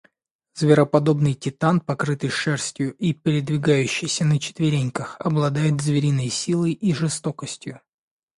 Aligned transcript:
Звероподобный 0.55 1.35
титан, 1.35 1.79
покрытый 1.79 2.31
шерстью 2.31 2.95
и 2.95 3.13
передвигающийся 3.13 4.25
на 4.25 4.39
четвереньках, 4.39 5.15
обладает 5.19 5.79
звериной 5.79 6.29
силой 6.29 6.71
и 6.73 6.91
жестокостью. 6.91 7.79